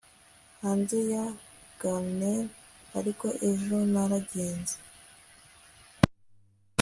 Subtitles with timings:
[0.61, 1.25] hanze ya
[1.81, 2.41] garner;
[2.99, 4.75] ariko ejo naragenze